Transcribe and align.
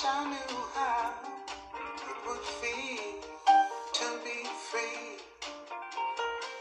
wish 0.00 0.08
I 0.08 0.24
knew 0.30 0.56
how 0.74 1.12
it 2.08 2.16
would 2.26 2.44
feel 2.60 3.20
to 3.92 4.06
be 4.24 4.48
free. 4.70 5.18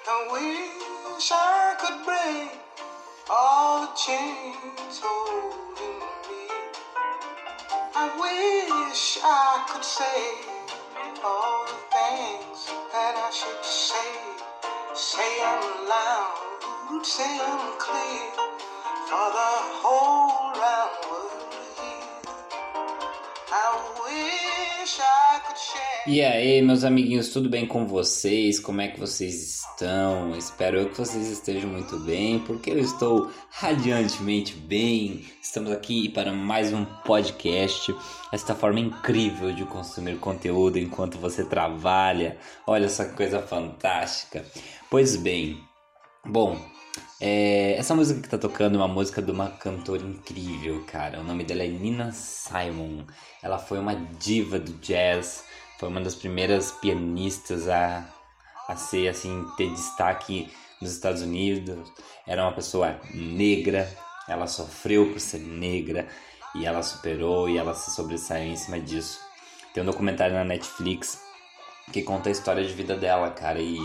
I 0.07 0.27
wish 0.31 1.31
I 1.31 1.75
could 1.79 2.03
break 2.03 2.59
all 3.29 3.81
the 3.81 3.91
chains 3.95 4.99
holding 5.01 5.99
me. 6.27 6.47
I 7.95 8.05
wish 8.19 9.19
I 9.23 9.63
could 9.69 9.85
say 9.85 10.19
all 11.23 11.65
the 11.65 11.79
things 11.95 12.67
that 12.91 13.15
I 13.15 13.29
should 13.31 13.63
say. 13.63 14.11
Say 14.93 15.39
them 15.39 15.87
loud, 15.87 17.05
say 17.05 17.37
them 17.37 17.77
clear 17.79 18.31
for 19.07 19.27
the 19.31 19.53
whole 19.79 20.08
E 26.05 26.21
aí, 26.21 26.61
meus 26.61 26.83
amiguinhos, 26.83 27.29
tudo 27.29 27.49
bem 27.49 27.65
com 27.65 27.87
vocês? 27.87 28.59
Como 28.59 28.79
é 28.79 28.89
que 28.89 28.99
vocês 28.99 29.61
estão? 29.61 30.37
Espero 30.37 30.87
que 30.89 30.97
vocês 30.97 31.27
estejam 31.27 31.67
muito 31.69 31.97
bem, 31.99 32.37
porque 32.39 32.69
eu 32.69 32.77
estou 32.77 33.31
radiantemente 33.49 34.53
bem. 34.55 35.25
Estamos 35.41 35.71
aqui 35.71 36.09
para 36.09 36.31
mais 36.31 36.71
um 36.71 36.85
podcast, 36.85 37.95
esta 38.31 38.53
forma 38.53 38.79
incrível 38.79 39.51
de 39.51 39.65
consumir 39.65 40.19
conteúdo 40.19 40.77
enquanto 40.77 41.17
você 41.17 41.43
trabalha. 41.43 42.37
Olha 42.67 42.87
que 42.87 43.05
coisa 43.05 43.41
fantástica. 43.41 44.45
Pois 44.91 45.15
bem, 45.15 45.59
bom, 46.23 46.55
é, 47.21 47.73
essa 47.77 47.93
música 47.93 48.21
que 48.21 48.29
tá 48.29 48.37
tocando 48.37 48.75
é 48.75 48.77
uma 48.77 48.87
música 48.87 49.21
de 49.21 49.29
uma 49.29 49.49
cantora 49.49 50.01
incrível, 50.01 50.83
cara. 50.85 51.19
O 51.19 51.23
nome 51.23 51.43
dela 51.43 51.63
é 51.63 51.67
Nina 51.67 52.13
Simon. 52.13 53.03
Ela 53.43 53.57
foi 53.59 53.77
uma 53.77 53.93
diva 53.93 54.57
do 54.57 54.71
jazz, 54.73 55.43
foi 55.77 55.89
uma 55.89 55.99
das 55.99 56.15
primeiras 56.15 56.71
pianistas 56.71 57.67
a, 57.67 58.05
a 58.69 58.75
ser 58.77 59.09
assim, 59.09 59.45
ter 59.57 59.69
destaque 59.71 60.49
nos 60.81 60.91
Estados 60.91 61.21
Unidos. 61.21 61.91
Era 62.25 62.43
uma 62.43 62.53
pessoa 62.53 62.99
negra, 63.13 63.89
ela 64.27 64.47
sofreu 64.47 65.11
por 65.11 65.19
ser 65.19 65.39
negra 65.39 66.07
e 66.55 66.65
ela 66.65 66.81
superou 66.81 67.49
e 67.49 67.57
ela 67.57 67.73
se 67.73 67.91
sobressaiu 67.91 68.53
em 68.53 68.55
cima 68.55 68.79
disso. 68.79 69.19
Tem 69.73 69.83
um 69.83 69.85
documentário 69.85 70.35
na 70.35 70.45
Netflix 70.45 71.21
que 71.91 72.01
conta 72.01 72.29
a 72.29 72.31
história 72.31 72.63
de 72.63 72.73
vida 72.73 72.95
dela, 72.95 73.31
cara, 73.31 73.59
e 73.59 73.77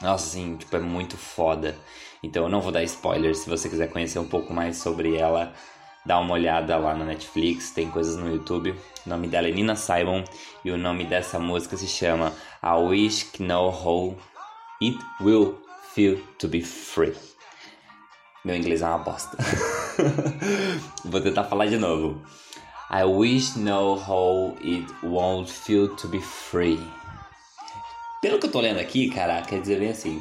nossa, 0.00 0.26
assim, 0.26 0.56
tipo, 0.56 0.76
é 0.76 0.80
muito 0.80 1.16
foda. 1.16 1.76
Então 2.22 2.44
eu 2.44 2.48
não 2.48 2.60
vou 2.60 2.72
dar 2.72 2.82
spoiler. 2.82 3.34
Se 3.34 3.48
você 3.48 3.68
quiser 3.68 3.90
conhecer 3.90 4.18
um 4.18 4.28
pouco 4.28 4.52
mais 4.52 4.78
sobre 4.78 5.16
ela, 5.16 5.52
dá 6.04 6.18
uma 6.18 6.34
olhada 6.34 6.76
lá 6.76 6.94
no 6.94 7.04
Netflix, 7.04 7.70
tem 7.70 7.90
coisas 7.90 8.16
no 8.16 8.28
YouTube. 8.28 8.74
O 9.06 9.08
nome 9.08 9.28
dela 9.28 9.48
é 9.48 9.50
Nina 9.50 9.76
Simon 9.76 10.24
e 10.64 10.70
o 10.70 10.78
nome 10.78 11.04
dessa 11.04 11.38
música 11.38 11.76
se 11.76 11.86
chama 11.86 12.32
I 12.62 12.76
Wish 12.76 13.40
Know 13.40 13.68
How 13.68 14.18
It 14.82 14.98
Will 15.20 15.58
Feel 15.94 16.18
to 16.38 16.48
Be 16.48 16.62
Free. 16.62 17.14
Meu 18.44 18.56
inglês 18.56 18.82
é 18.82 18.86
uma 18.86 18.98
bosta. 18.98 19.38
vou 21.04 21.20
tentar 21.20 21.44
falar 21.44 21.66
de 21.66 21.78
novo. 21.78 22.20
I 22.90 23.04
wish 23.04 23.56
know 23.56 23.96
how 23.96 24.56
it 24.62 24.86
won't 25.02 25.50
feel 25.50 25.88
to 25.96 26.08
be 26.08 26.20
free. 26.20 26.78
Pelo 28.24 28.38
que 28.38 28.46
eu 28.46 28.50
tô 28.50 28.58
lendo 28.58 28.80
aqui, 28.80 29.10
cara, 29.10 29.42
quer 29.42 29.60
dizer 29.60 29.78
bem 29.78 29.90
assim. 29.90 30.18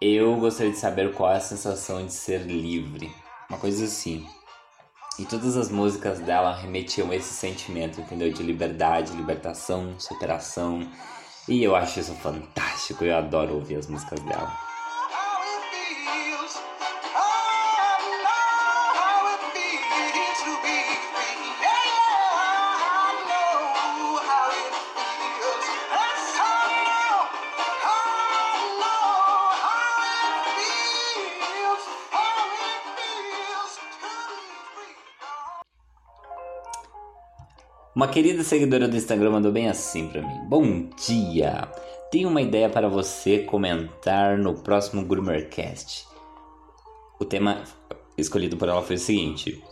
Eu 0.00 0.36
gostaria 0.36 0.72
de 0.72 0.78
saber 0.78 1.12
qual 1.12 1.30
é 1.30 1.36
a 1.36 1.40
sensação 1.40 2.06
de 2.06 2.10
ser 2.10 2.40
livre. 2.46 3.14
Uma 3.46 3.58
coisa 3.58 3.84
assim. 3.84 4.26
E 5.18 5.26
todas 5.26 5.54
as 5.54 5.70
músicas 5.70 6.18
dela 6.20 6.56
remetiam 6.56 7.10
a 7.10 7.14
esse 7.14 7.34
sentimento, 7.34 8.00
entendeu? 8.00 8.32
De 8.32 8.42
liberdade, 8.42 9.12
libertação, 9.12 10.00
superação. 10.00 10.90
E 11.46 11.62
eu 11.62 11.76
acho 11.76 12.00
isso 12.00 12.14
fantástico. 12.14 13.04
Eu 13.04 13.18
adoro 13.18 13.56
ouvir 13.56 13.76
as 13.76 13.86
músicas 13.86 14.20
dela. 14.20 14.50
Uma 37.94 38.08
querida 38.08 38.42
seguidora 38.42 38.88
do 38.88 38.96
Instagram 38.96 39.30
mandou 39.30 39.52
bem 39.52 39.68
assim 39.68 40.08
pra 40.08 40.20
mim. 40.20 40.40
Bom 40.48 40.88
dia! 41.06 41.68
Tenho 42.10 42.28
uma 42.28 42.42
ideia 42.42 42.68
para 42.68 42.88
você 42.88 43.38
comentar 43.44 44.36
no 44.36 44.52
próximo 44.52 45.04
Groomercast. 45.04 46.04
O 47.20 47.24
tema 47.24 47.62
escolhido 48.18 48.56
por 48.56 48.68
ela 48.68 48.82
foi 48.82 48.96
o 48.96 48.98
seguinte: 48.98 49.62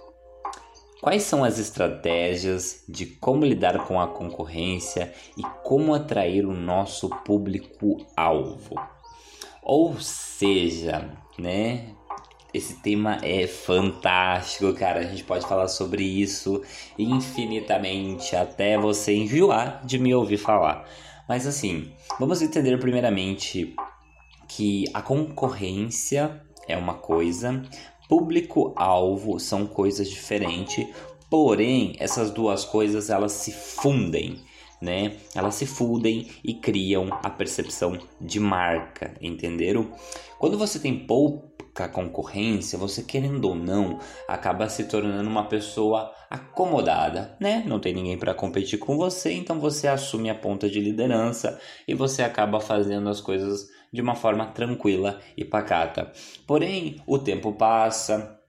Quais 1.00 1.24
são 1.24 1.42
as 1.42 1.58
estratégias 1.58 2.84
de 2.88 3.06
como 3.06 3.44
lidar 3.44 3.88
com 3.88 4.00
a 4.00 4.06
concorrência 4.06 5.12
e 5.36 5.42
como 5.64 5.92
atrair 5.92 6.46
o 6.46 6.54
nosso 6.54 7.08
público-alvo? 7.08 8.76
Ou 9.64 9.98
seja, 9.98 11.10
né? 11.36 11.88
Esse 12.54 12.74
tema 12.74 13.18
é 13.22 13.46
fantástico, 13.46 14.72
cara. 14.74 15.00
A 15.00 15.04
gente 15.04 15.24
pode 15.24 15.46
falar 15.46 15.68
sobre 15.68 16.04
isso 16.04 16.62
infinitamente 16.98 18.36
até 18.36 18.76
você 18.76 19.14
enjoar 19.14 19.84
de 19.86 19.98
me 19.98 20.14
ouvir 20.14 20.36
falar. 20.36 20.86
Mas 21.26 21.46
assim, 21.46 21.90
vamos 22.20 22.42
entender 22.42 22.78
primeiramente 22.78 23.74
que 24.48 24.84
a 24.92 25.00
concorrência 25.00 26.42
é 26.68 26.76
uma 26.76 26.94
coisa, 26.94 27.62
público-alvo 28.06 29.40
são 29.40 29.66
coisas 29.66 30.10
diferentes, 30.10 30.86
porém 31.30 31.96
essas 31.98 32.30
duas 32.30 32.66
coisas 32.66 33.08
elas 33.08 33.32
se 33.32 33.50
fundem, 33.50 34.38
né? 34.82 35.16
Elas 35.34 35.54
se 35.54 35.64
fundem 35.64 36.28
e 36.44 36.52
criam 36.52 37.08
a 37.22 37.30
percepção 37.30 37.96
de 38.20 38.40
marca, 38.40 39.14
entenderam? 39.20 39.92
Quando 40.38 40.58
você 40.58 40.80
tem 40.80 41.06
pouca 41.06 41.88
concorrência, 41.88 42.76
você 42.76 43.02
querendo 43.02 43.44
ou 43.44 43.54
não, 43.54 44.00
acaba 44.26 44.68
se 44.68 44.84
tornando 44.84 45.30
uma 45.30 45.44
pessoa 45.44 46.12
acomodada, 46.28 47.36
né? 47.40 47.62
Não 47.64 47.78
tem 47.78 47.94
ninguém 47.94 48.18
para 48.18 48.34
competir 48.34 48.78
com 48.78 48.96
você, 48.96 49.32
então 49.32 49.60
você 49.60 49.86
assume 49.86 50.28
a 50.28 50.34
ponta 50.34 50.68
de 50.68 50.80
liderança 50.80 51.60
e 51.86 51.94
você 51.94 52.22
acaba 52.22 52.58
fazendo 52.58 53.08
as 53.08 53.20
coisas 53.20 53.68
de 53.92 54.00
uma 54.02 54.16
forma 54.16 54.46
tranquila 54.46 55.20
e 55.36 55.44
pacata. 55.44 56.10
Porém, 56.46 56.96
o 57.06 57.18
tempo 57.18 57.52
passa, 57.52 58.41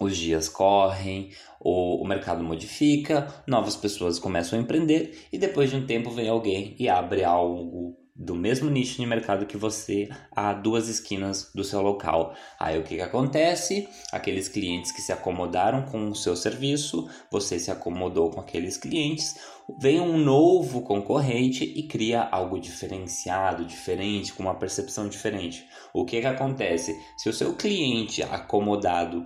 os 0.00 0.16
dias 0.16 0.48
correm, 0.48 1.30
o, 1.60 2.02
o 2.02 2.06
mercado 2.06 2.42
modifica, 2.42 3.32
novas 3.46 3.76
pessoas 3.76 4.18
começam 4.18 4.58
a 4.58 4.62
empreender 4.62 5.26
e 5.32 5.38
depois 5.38 5.70
de 5.70 5.76
um 5.76 5.86
tempo 5.86 6.10
vem 6.10 6.28
alguém 6.28 6.74
e 6.78 6.88
abre 6.88 7.22
algo 7.22 7.96
do 8.16 8.34
mesmo 8.34 8.70
nicho 8.70 9.00
de 9.00 9.06
mercado 9.06 9.44
que 9.44 9.56
você 9.56 10.08
a 10.30 10.52
duas 10.52 10.88
esquinas 10.88 11.50
do 11.52 11.64
seu 11.64 11.82
local. 11.82 12.32
Aí 12.60 12.78
o 12.78 12.84
que, 12.84 12.94
que 12.94 13.00
acontece? 13.00 13.88
Aqueles 14.12 14.48
clientes 14.48 14.92
que 14.92 15.02
se 15.02 15.12
acomodaram 15.12 15.82
com 15.82 16.08
o 16.08 16.14
seu 16.14 16.36
serviço, 16.36 17.08
você 17.30 17.58
se 17.58 17.72
acomodou 17.72 18.30
com 18.30 18.40
aqueles 18.40 18.76
clientes, 18.76 19.34
vem 19.80 19.98
um 20.00 20.16
novo 20.16 20.82
concorrente 20.82 21.64
e 21.64 21.88
cria 21.88 22.22
algo 22.22 22.60
diferenciado, 22.60 23.64
diferente, 23.64 24.32
com 24.32 24.44
uma 24.44 24.54
percepção 24.54 25.08
diferente. 25.08 25.66
O 25.92 26.04
que, 26.04 26.20
que 26.20 26.26
acontece? 26.26 26.96
Se 27.16 27.28
o 27.28 27.32
seu 27.32 27.54
cliente 27.54 28.22
acomodado 28.22 29.24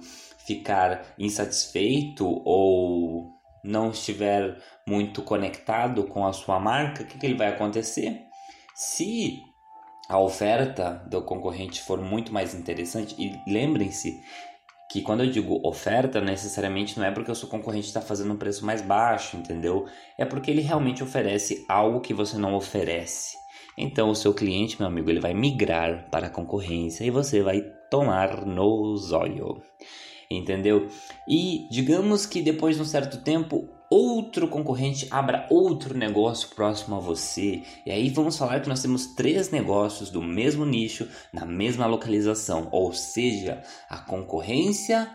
ficar 0.48 1.14
insatisfeito 1.18 2.26
ou 2.26 3.38
não 3.62 3.90
estiver 3.90 4.56
muito 4.86 5.20
conectado 5.20 6.04
com 6.04 6.26
a 6.26 6.32
sua 6.32 6.58
marca, 6.58 7.02
o 7.02 7.06
que, 7.06 7.18
que 7.18 7.26
ele 7.26 7.36
vai 7.36 7.48
acontecer? 7.48 8.22
Se 8.74 9.42
a 10.08 10.18
oferta 10.18 11.04
do 11.10 11.20
concorrente 11.20 11.82
for 11.82 12.00
muito 12.00 12.32
mais 12.32 12.54
interessante, 12.54 13.14
e 13.18 13.38
lembrem-se 13.46 14.18
que 14.90 15.02
quando 15.02 15.22
eu 15.22 15.30
digo 15.30 15.60
oferta, 15.68 16.18
necessariamente 16.18 16.98
não 16.98 17.04
é 17.04 17.10
porque 17.10 17.30
o 17.30 17.34
seu 17.34 17.46
concorrente 17.46 17.88
está 17.88 18.00
fazendo 18.00 18.32
um 18.32 18.38
preço 18.38 18.64
mais 18.64 18.80
baixo, 18.80 19.36
entendeu? 19.36 19.86
É 20.16 20.24
porque 20.24 20.50
ele 20.50 20.62
realmente 20.62 21.02
oferece 21.02 21.66
algo 21.68 22.00
que 22.00 22.14
você 22.14 22.38
não 22.38 22.54
oferece. 22.54 23.36
Então, 23.76 24.08
o 24.08 24.14
seu 24.14 24.32
cliente, 24.32 24.78
meu 24.78 24.88
amigo, 24.88 25.10
ele 25.10 25.20
vai 25.20 25.34
migrar 25.34 26.08
para 26.10 26.28
a 26.28 26.30
concorrência 26.30 27.04
e 27.04 27.10
você 27.10 27.42
vai 27.42 27.60
tomar 27.90 28.46
no 28.46 28.96
zóio. 28.96 29.62
Entendeu? 30.30 30.88
E 31.26 31.66
digamos 31.70 32.26
que 32.26 32.42
depois 32.42 32.76
de 32.76 32.82
um 32.82 32.84
certo 32.84 33.22
tempo, 33.22 33.68
outro 33.90 34.46
concorrente 34.48 35.08
abra 35.10 35.46
outro 35.50 35.96
negócio 35.96 36.50
próximo 36.54 36.96
a 36.96 37.00
você. 37.00 37.62
E 37.86 37.90
aí 37.90 38.10
vamos 38.10 38.36
falar 38.36 38.60
que 38.60 38.68
nós 38.68 38.82
temos 38.82 39.14
três 39.14 39.50
negócios 39.50 40.10
do 40.10 40.22
mesmo 40.22 40.66
nicho, 40.66 41.08
na 41.32 41.46
mesma 41.46 41.86
localização. 41.86 42.68
Ou 42.70 42.92
seja, 42.92 43.62
a 43.88 43.98
concorrência 43.98 45.10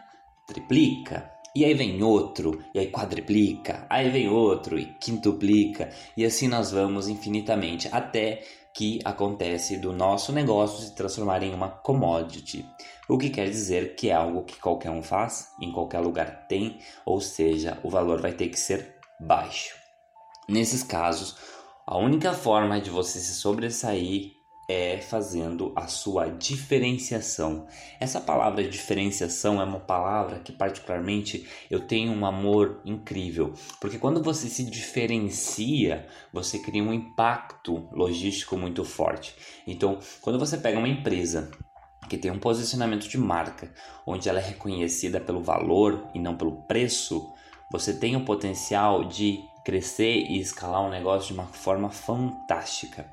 triplica. 0.48 1.32
E 1.56 1.64
aí 1.64 1.76
vem 1.76 2.02
outro, 2.02 2.64
e 2.74 2.80
aí 2.80 2.88
quadriplica, 2.88 3.86
aí 3.88 4.10
vem 4.10 4.28
outro 4.28 4.80
e 4.80 4.86
quintuplica, 4.86 5.92
e 6.18 6.26
assim 6.26 6.48
nós 6.48 6.72
vamos 6.72 7.08
infinitamente 7.08 7.88
até 7.92 8.42
que 8.74 9.00
acontece 9.06 9.78
do 9.78 9.94
nosso 9.94 10.32
negócio 10.32 10.84
se 10.84 10.96
transformar 10.96 11.44
em 11.44 11.54
uma 11.54 11.70
commodity. 11.70 12.66
O 13.08 13.18
que 13.18 13.30
quer 13.30 13.50
dizer 13.50 13.96
que 13.96 14.10
é 14.10 14.14
algo 14.14 14.44
que 14.44 14.60
qualquer 14.60 14.90
um 14.90 15.04
faz, 15.04 15.50
em 15.60 15.72
qualquer 15.72 16.00
lugar 16.00 16.48
tem, 16.48 16.80
ou 17.06 17.20
seja, 17.20 17.78
o 17.84 17.90
valor 17.90 18.22
vai 18.22 18.32
ter 18.32 18.48
que 18.48 18.58
ser 18.58 18.96
baixo. 19.20 19.76
Nesses 20.48 20.84
casos, 20.84 21.36
a 21.86 21.98
única 21.98 22.34
forma 22.34 22.80
de 22.80 22.90
você 22.90 23.20
se 23.20 23.34
sobressair 23.34 24.32
é 24.70 25.02
fazendo 25.02 25.74
a 25.76 25.88
sua 25.88 26.30
diferenciação. 26.30 27.68
Essa 28.00 28.22
palavra 28.22 28.64
diferenciação 28.64 29.62
é 29.62 29.66
uma 29.66 29.82
palavra 29.82 30.40
que 30.40 30.54
particularmente 30.54 31.46
eu 31.70 31.86
tenho 31.86 32.14
um 32.14 32.26
amor 32.26 32.82
incrível, 32.86 33.54
porque 33.82 34.00
quando 34.00 34.24
você 34.24 34.48
se 34.48 34.64
diferencia, 34.64 36.08
você 36.32 36.58
cria 36.60 36.82
um 36.82 36.94
impacto 36.94 37.90
logístico 37.92 38.58
muito 38.58 38.86
forte. 38.86 39.36
Então, 39.68 40.00
quando 40.22 40.40
você 40.40 40.58
pega 40.58 40.80
uma 40.80 40.88
empresa 40.88 41.52
que 42.10 42.18
tem 42.18 42.32
um 42.32 42.40
posicionamento 42.40 43.08
de 43.08 43.18
marca, 43.18 43.72
onde 44.06 44.30
ela 44.30 44.40
é 44.40 44.44
reconhecida 44.44 45.20
pelo 45.20 45.42
valor 45.42 46.08
e 46.14 46.20
não 46.20 46.36
pelo 46.36 46.64
preço, 46.64 47.32
você 47.72 47.94
tem 47.94 48.16
o 48.16 48.26
potencial 48.26 49.06
de 49.06 49.40
crescer 49.64 50.14
e 50.30 50.40
escalar 50.40 50.82
um 50.82 50.90
negócio 50.90 51.34
de 51.34 51.40
uma 51.40 51.48
forma 51.48 51.90
fantástica. 51.90 53.06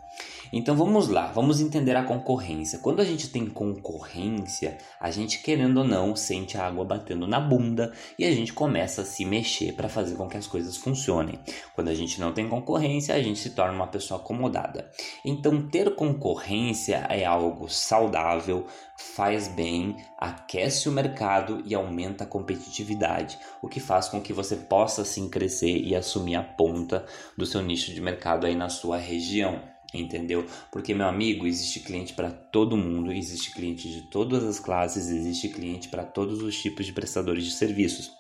Então 0.53 0.75
vamos 0.75 1.09
lá, 1.09 1.31
vamos 1.31 1.61
entender 1.61 1.95
a 1.95 2.03
concorrência. 2.03 2.81
Quando 2.81 3.01
a 3.01 3.05
gente 3.05 3.29
tem 3.29 3.47
concorrência, 3.47 4.79
a 4.99 5.11
gente 5.11 5.39
querendo 5.43 5.79
ou 5.79 5.85
não 5.85 6.17
sente 6.17 6.59
a 6.59 6.67
água 6.67 6.85
batendo 6.85 7.27
na 7.27 7.39
bunda 7.39 7.93
e 8.19 8.25
a 8.25 8.33
gente 8.33 8.53
começa 8.53 9.03
a 9.03 9.05
se 9.05 9.25
mexer 9.25 9.75
para 9.75 9.89
fazer 9.89 10.17
com 10.17 10.29
que 10.29 10.37
as 10.37 10.49
coisas 10.49 10.77
funcionem. 10.77 11.39
Quando 11.75 11.89
a 11.89 11.95
gente 11.95 12.21
não 12.21 12.33
tem 12.33 12.49
concorrência, 12.49 13.15
a 13.15 13.23
gente 13.23 13.39
se 13.39 13.51
torna 13.51 13.75
uma 13.75 13.87
pessoa 13.87 14.19
acomodada. 14.19 14.91
Então 15.25 15.69
ter 15.69 15.95
concorrência 15.95 17.07
é 17.09 17.25
algo 17.25 17.69
saudável, 17.69 18.67
faz 18.97 19.47
bem, 19.47 19.97
aquece 20.19 20.89
o 20.89 20.93
mercado 20.93 21.63
e 21.65 21.77
aumenta 21.77 22.25
a 22.25 22.27
competitividade, 22.27 23.39
o 23.63 23.69
que 23.69 23.79
faz 23.79 24.09
com 24.09 24.21
que 24.21 24.33
você 24.33 24.57
possa 24.57 25.05
sim 25.05 25.29
crescer 25.29 25.79
e 25.79 25.95
assumir 25.95 26.35
a 26.35 26.43
ponta 26.43 27.07
do 27.39 27.47
seu 27.47 27.63
nicho 27.63 27.95
de 27.95 28.01
mercado 28.01 28.47
aí 28.47 28.57
na 28.57 28.69
sua 28.69 28.97
região 28.97 29.63
entendeu? 29.93 30.47
Porque 30.71 30.95
meu 30.95 31.07
amigo, 31.07 31.47
existe 31.47 31.81
cliente 31.81 32.15
para 32.15 32.31
todo 32.31 32.77
mundo, 32.77 33.13
existe 33.13 33.53
cliente 33.53 33.89
de 33.91 34.03
todas 34.03 34.45
as 34.45 34.61
classes, 34.61 35.09
existe 35.09 35.49
cliente 35.49 35.89
para 35.89 36.05
todos 36.05 36.43
os 36.43 36.61
tipos 36.61 36.87
de 36.87 36.93
prestadores 36.93 37.45
de 37.45 37.53
serviços. 37.53 38.13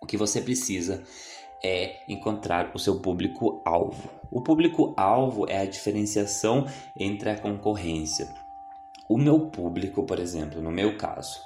O 0.00 0.06
que 0.06 0.16
você 0.16 0.40
precisa 0.40 1.02
é 1.62 2.00
encontrar 2.08 2.72
o 2.74 2.78
seu 2.78 3.00
público 3.00 3.62
alvo. 3.64 4.10
O 4.30 4.42
público 4.42 4.94
alvo 4.96 5.48
é 5.48 5.58
a 5.58 5.66
diferenciação 5.66 6.66
entre 6.98 7.30
a 7.30 7.38
concorrência. 7.38 8.28
O 9.08 9.16
meu 9.16 9.50
público, 9.50 10.04
por 10.04 10.18
exemplo, 10.18 10.60
no 10.60 10.72
meu 10.72 10.96
caso, 10.96 11.38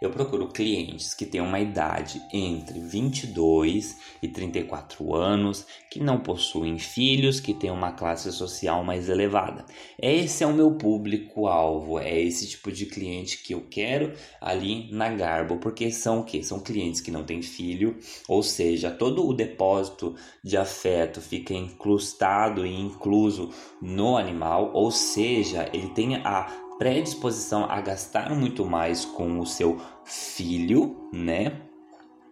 eu 0.00 0.10
procuro 0.10 0.48
clientes 0.48 1.12
que 1.12 1.26
têm 1.26 1.40
uma 1.40 1.60
idade 1.60 2.22
entre 2.32 2.80
22 2.80 3.98
e 4.22 4.28
34 4.28 5.14
anos, 5.14 5.66
que 5.90 6.00
não 6.00 6.18
possuem 6.20 6.78
filhos, 6.78 7.38
que 7.38 7.52
têm 7.52 7.70
uma 7.70 7.92
classe 7.92 8.32
social 8.32 8.82
mais 8.82 9.08
elevada. 9.10 9.66
Esse 10.00 10.42
é 10.42 10.46
o 10.46 10.54
meu 10.54 10.72
público-alvo, 10.72 11.98
é 11.98 12.18
esse 12.18 12.48
tipo 12.48 12.72
de 12.72 12.86
cliente 12.86 13.42
que 13.42 13.52
eu 13.52 13.66
quero 13.68 14.14
ali 14.40 14.90
na 14.90 15.10
Garbo, 15.10 15.58
porque 15.58 15.90
são 15.90 16.20
o 16.20 16.24
que? 16.24 16.42
São 16.42 16.60
clientes 16.60 17.00
que 17.00 17.10
não 17.10 17.24
têm 17.24 17.42
filho, 17.42 17.98
ou 18.26 18.42
seja, 18.42 18.90
todo 18.90 19.26
o 19.26 19.34
depósito 19.34 20.14
de 20.42 20.56
afeto 20.56 21.20
fica 21.20 21.52
incrustado 21.52 22.64
e 22.64 22.74
incluso 22.74 23.50
no 23.82 24.16
animal, 24.16 24.70
ou 24.72 24.90
seja, 24.90 25.68
ele 25.74 25.90
tem 25.90 26.16
a 26.16 26.69
predisposição 26.80 27.66
a 27.70 27.78
gastar 27.82 28.34
muito 28.34 28.64
mais 28.64 29.04
com 29.04 29.38
o 29.38 29.44
seu 29.44 29.78
filho, 30.02 31.10
né? 31.12 31.60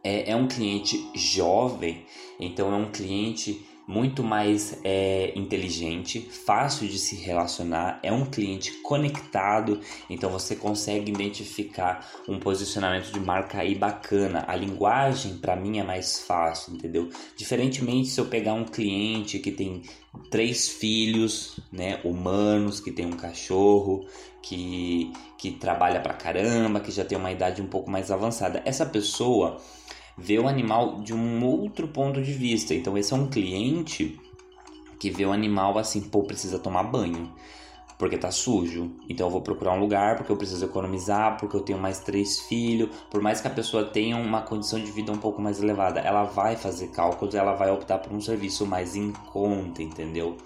É, 0.03 0.31
é 0.31 0.37
um 0.37 0.49
cliente 0.49 0.97
jovem, 1.15 2.07
então 2.41 2.73
é 2.73 2.77
um 2.77 2.91
cliente 2.91 3.63
muito 3.89 4.23
mais 4.23 4.79
é, 4.85 5.33
inteligente, 5.35 6.21
fácil 6.21 6.87
de 6.87 6.99
se 6.99 7.17
relacionar, 7.17 7.99
é 8.03 8.13
um 8.13 8.27
cliente 8.27 8.71
conectado, 8.83 9.81
então 10.11 10.29
você 10.29 10.55
consegue 10.55 11.11
identificar 11.11 12.07
um 12.29 12.39
posicionamento 12.39 13.11
de 13.11 13.19
marca 13.19 13.61
aí 13.61 13.75
bacana. 13.75 14.45
A 14.47 14.55
linguagem 14.55 15.39
para 15.39 15.57
mim 15.57 15.79
é 15.79 15.83
mais 15.83 16.21
fácil, 16.21 16.75
entendeu? 16.75 17.09
Diferentemente 17.35 18.09
se 18.09 18.21
eu 18.21 18.27
pegar 18.27 18.53
um 18.53 18.65
cliente 18.65 19.39
que 19.39 19.51
tem 19.51 19.81
três 20.31 20.69
filhos, 20.69 21.59
né, 21.73 21.99
humanos, 22.05 22.81
que 22.81 22.93
tem 22.93 23.07
um 23.07 23.17
cachorro, 23.17 24.07
que 24.43 25.11
que 25.39 25.53
trabalha 25.53 26.01
pra 26.01 26.15
caramba, 26.15 26.81
que 26.81 26.91
já 26.91 27.05
tem 27.05 27.17
uma 27.17 27.31
idade 27.31 27.63
um 27.63 27.67
pouco 27.67 27.89
mais 27.89 28.11
avançada. 28.11 28.61
Essa 28.65 28.85
pessoa 28.85 29.59
vê 30.19 30.39
o 30.39 30.49
animal 30.49 31.01
de 31.01 31.15
um 31.15 31.45
outro 31.45 31.89
ponto 31.89 32.21
de 32.21 32.33
vista. 32.33 32.75
Então, 32.75 32.99
esse 32.99 33.13
é 33.13 33.17
um 33.17 33.29
cliente 33.29 34.19
que 34.99 35.11
vê 35.11 35.25
o 35.25 35.33
animal 35.33 35.79
assim, 35.79 36.01
pô, 36.01 36.25
precisa 36.25 36.59
tomar 36.59 36.83
banho 36.83 37.33
porque 37.99 38.17
tá 38.17 38.31
sujo. 38.31 38.93
Então 39.09 39.27
eu 39.27 39.31
vou 39.31 39.43
procurar 39.43 39.73
um 39.73 39.81
lugar 39.81 40.17
porque 40.17 40.31
eu 40.31 40.37
preciso 40.37 40.65
economizar, 40.65 41.37
porque 41.37 41.57
eu 41.57 41.61
tenho 41.61 41.79
mais 41.79 41.99
três 41.99 42.39
filhos. 42.41 42.89
Por 43.11 43.21
mais 43.21 43.41
que 43.41 43.49
a 43.49 43.51
pessoa 43.51 43.85
tenha 43.85 44.17
uma 44.17 44.41
condição 44.41 44.79
de 44.79 44.91
vida 44.91 45.11
um 45.11 45.19
pouco 45.19 45.43
mais 45.43 45.61
elevada, 45.61 46.01
ela 46.01 46.23
vai 46.23 46.57
fazer 46.57 46.89
cálculos, 46.89 47.35
ela 47.35 47.55
vai 47.55 47.71
optar 47.71 47.99
por 47.99 48.13
um 48.13 48.21
serviço 48.21 48.65
mais 48.65 48.95
em 48.95 49.13
conta, 49.33 49.83
entendeu? 49.83 50.37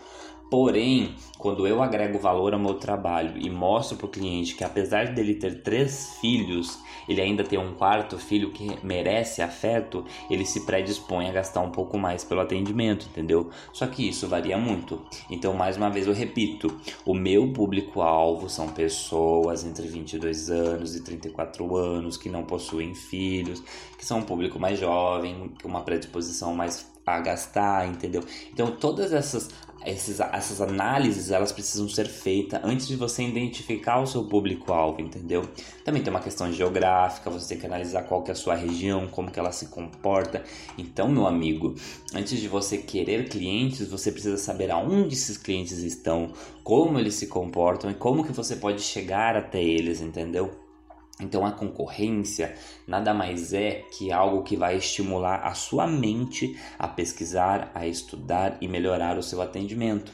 Porém, 0.53 1.15
quando 1.39 1.67
eu 1.67 1.83
agrego 1.83 2.19
valor 2.19 2.53
ao 2.53 2.61
meu 2.61 2.75
trabalho 2.75 3.41
e 3.41 3.49
mostro 3.49 3.97
para 3.97 4.05
o 4.05 4.11
cliente 4.11 4.55
que 4.55 4.63
apesar 4.63 5.07
dele 5.07 5.33
ter 5.33 5.63
três 5.63 6.19
filhos, 6.21 6.79
ele 7.09 7.23
ainda 7.23 7.43
tem 7.43 7.59
um 7.59 7.73
quarto 7.73 8.19
filho 8.19 8.51
que 8.51 8.69
merece 8.85 9.41
afeto, 9.41 10.05
ele 10.29 10.45
se 10.45 10.67
predispõe 10.67 11.27
a 11.27 11.33
gastar 11.33 11.63
um 11.63 11.71
pouco 11.71 11.97
mais 11.97 12.23
pelo 12.23 12.43
atendimento, 12.43 13.07
entendeu? 13.07 13.49
Só 13.73 13.87
que 13.87 14.07
isso 14.07 14.29
varia 14.29 14.59
muito. 14.59 15.01
Então, 15.31 15.55
mais 15.55 15.79
uma 15.79 15.89
vez 15.89 16.07
eu 16.07 16.13
repito, 16.13 16.79
o 17.07 17.15
meu 17.15 17.51
público-alvo 17.51 18.51
são 18.51 18.69
pessoas 18.69 19.65
entre 19.65 19.87
22 19.89 20.51
anos 20.51 20.95
e 20.95 21.03
34 21.03 21.75
anos 21.75 22.19
que 22.19 22.29
não 22.29 22.45
possuem 22.45 22.95
filhos, 22.95 23.63
que 23.97 24.05
são 24.05 24.19
um 24.19 24.25
público 24.25 24.59
mais 24.59 24.79
jovem, 24.79 25.51
com 25.63 25.69
uma 25.69 25.81
predisposição 25.81 26.55
mais 26.55 26.92
a 27.07 27.21
gastar, 27.21 27.89
entendeu? 27.89 28.23
Então 28.53 28.71
todas 28.71 29.13
essas 29.13 29.51
esses, 29.85 30.21
essas 30.21 30.61
análises 30.61 31.31
elas 31.31 31.53
precisam 31.53 31.89
ser 31.89 32.07
feitas 32.07 32.61
antes 32.63 32.87
de 32.87 32.97
você 32.97 33.23
identificar 33.23 34.01
o 34.01 34.07
seu 34.07 34.25
público-alvo, 34.25 35.01
entendeu? 35.01 35.43
Também 35.85 36.03
tem 36.03 36.13
uma 36.13 36.21
questão 36.21 36.53
geográfica, 36.53 37.31
você 37.31 37.49
tem 37.49 37.59
que 37.59 37.67
analisar 37.67 38.05
qual 38.05 38.23
que 38.23 38.31
é 38.31 38.33
a 38.33 38.37
sua 38.37 38.55
região, 38.55 39.09
como 39.09 39.31
que 39.31 39.39
ela 39.39 39.53
se 39.53 39.67
comporta. 39.67 40.45
Então, 40.79 41.09
meu 41.09 41.27
amigo, 41.27 41.75
antes 42.15 42.39
de 42.39 42.49
você 42.49 42.79
querer 42.79 43.29
clientes, 43.29 43.89
você 43.89 44.13
precisa 44.13 44.37
saber 44.37 44.71
aonde 44.71 45.15
esses 45.15 45.37
clientes 45.37 45.79
estão, 45.79 46.33
como 46.63 46.99
eles 46.99 47.15
se 47.15 47.27
comportam 47.27 47.91
e 47.91 47.95
como 47.95 48.25
que 48.25 48.33
você 48.33 48.57
pode 48.57 48.83
chegar 48.83 49.37
até 49.37 49.63
eles, 49.63 50.01
entendeu? 50.01 50.62
Então 51.23 51.47
a 51.47 51.53
concorrência 51.53 52.55
nada 52.87 53.15
mais 53.15 53.53
é 53.53 53.85
que 53.93 54.13
algo 54.13 54.43
que 54.43 54.57
vai 54.57 54.77
estimular 54.77 55.37
a 55.47 55.55
sua 55.55 55.87
mente 55.87 56.57
a 56.79 56.89
pesquisar, 56.89 57.71
a 57.75 57.87
estudar 57.87 58.59
e 58.61 58.69
melhorar 58.69 59.17
o 59.17 59.23
seu 59.23 59.41
atendimento. 59.41 60.13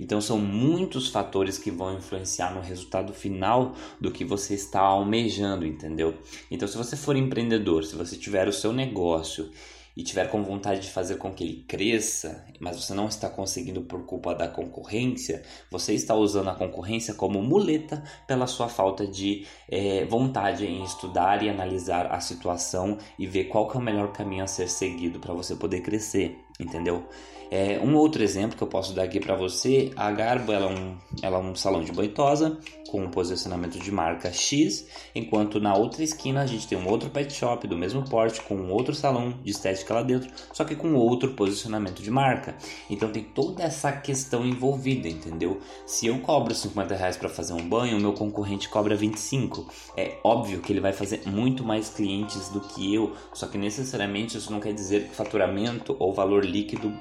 Então 0.00 0.20
são 0.20 0.38
muitos 0.38 1.08
fatores 1.08 1.58
que 1.58 1.70
vão 1.70 1.96
influenciar 1.96 2.54
no 2.54 2.60
resultado 2.60 3.12
final 3.12 3.74
do 4.00 4.10
que 4.10 4.24
você 4.24 4.54
está 4.54 4.80
almejando, 4.80 5.66
entendeu? 5.66 6.14
Então 6.50 6.66
se 6.66 6.76
você 6.76 6.96
for 6.96 7.16
empreendedor, 7.16 7.84
se 7.84 7.94
você 7.94 8.16
tiver 8.16 8.48
o 8.48 8.52
seu 8.52 8.72
negócio 8.72 9.50
e 9.96 10.02
tiver 10.02 10.30
com 10.30 10.42
vontade 10.42 10.80
de 10.80 10.90
fazer 10.90 11.16
com 11.16 11.32
que 11.32 11.42
ele 11.42 11.64
cresça, 11.66 12.44
mas 12.60 12.76
você 12.76 12.92
não 12.92 13.06
está 13.06 13.30
conseguindo 13.30 13.80
por 13.82 14.04
culpa 14.04 14.34
da 14.34 14.46
concorrência, 14.46 15.42
você 15.70 15.94
está 15.94 16.14
usando 16.14 16.50
a 16.50 16.54
concorrência 16.54 17.14
como 17.14 17.42
muleta 17.42 18.04
pela 18.26 18.46
sua 18.46 18.68
falta 18.68 19.06
de 19.06 19.46
é, 19.68 20.04
vontade 20.04 20.66
em 20.66 20.84
estudar 20.84 21.42
e 21.42 21.48
analisar 21.48 22.12
a 22.12 22.20
situação 22.20 22.98
e 23.18 23.26
ver 23.26 23.44
qual 23.44 23.70
é 23.72 23.78
o 23.78 23.80
melhor 23.80 24.12
caminho 24.12 24.44
a 24.44 24.46
ser 24.46 24.68
seguido 24.68 25.18
para 25.18 25.32
você 25.32 25.56
poder 25.56 25.80
crescer. 25.80 26.45
Entendeu? 26.58 27.06
É, 27.50 27.78
um 27.80 27.94
outro 27.94 28.22
exemplo 28.22 28.56
que 28.56 28.62
eu 28.62 28.66
posso 28.66 28.92
dar 28.92 29.04
aqui 29.04 29.20
para 29.20 29.36
você, 29.36 29.92
a 29.96 30.10
Garbo 30.10 30.52
ela 30.52 30.70
é, 30.70 30.74
um, 30.74 30.96
ela 31.22 31.38
é 31.38 31.40
um 31.40 31.54
salão 31.54 31.84
de 31.84 31.92
boitosa 31.92 32.58
com 32.88 33.02
um 33.02 33.10
posicionamento 33.10 33.78
de 33.78 33.90
marca 33.90 34.32
X, 34.32 34.86
enquanto 35.14 35.60
na 35.60 35.74
outra 35.74 36.02
esquina 36.02 36.42
a 36.42 36.46
gente 36.46 36.66
tem 36.66 36.78
um 36.78 36.88
outro 36.88 37.10
pet 37.10 37.32
shop 37.32 37.66
do 37.66 37.76
mesmo 37.76 38.08
porte 38.08 38.40
com 38.40 38.54
um 38.54 38.70
outro 38.70 38.94
salão 38.94 39.34
de 39.42 39.50
estética 39.50 39.94
lá 39.94 40.02
dentro, 40.02 40.30
só 40.52 40.64
que 40.64 40.74
com 40.74 40.94
outro 40.94 41.34
posicionamento 41.34 42.02
de 42.02 42.10
marca. 42.10 42.54
Então 42.88 43.10
tem 43.10 43.22
toda 43.22 43.62
essa 43.62 43.92
questão 43.92 44.44
envolvida, 44.46 45.08
entendeu? 45.08 45.60
Se 45.84 46.06
eu 46.06 46.18
cobro 46.20 46.54
50 46.54 46.94
reais 46.94 47.16
para 47.16 47.28
fazer 47.28 47.52
um 47.52 47.68
banho, 47.68 47.96
o 47.96 48.00
meu 48.00 48.12
concorrente 48.12 48.68
cobra 48.68 48.96
25. 48.96 49.66
É 49.96 50.18
óbvio 50.22 50.60
que 50.60 50.72
ele 50.72 50.80
vai 50.80 50.92
fazer 50.92 51.22
muito 51.26 51.64
mais 51.64 51.88
clientes 51.88 52.48
do 52.48 52.60
que 52.60 52.94
eu, 52.94 53.14
só 53.32 53.46
que 53.46 53.58
necessariamente 53.58 54.38
isso 54.38 54.50
não 54.50 54.60
quer 54.60 54.72
dizer 54.72 55.08
que 55.08 55.14
faturamento 55.14 55.96
ou 55.98 56.12
valor 56.12 56.45
líquido 56.46 56.98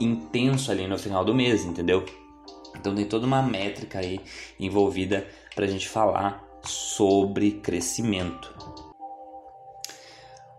intenso 0.00 0.70
ali 0.70 0.86
no 0.86 0.98
final 0.98 1.24
do 1.24 1.34
mês, 1.34 1.64
entendeu? 1.64 2.04
Então 2.76 2.94
tem 2.94 3.04
toda 3.04 3.26
uma 3.26 3.42
métrica 3.42 3.98
aí 3.98 4.20
envolvida 4.58 5.26
para 5.54 5.66
a 5.66 5.68
gente 5.68 5.88
falar 5.88 6.42
sobre 6.64 7.52
crescimento. 7.52 8.54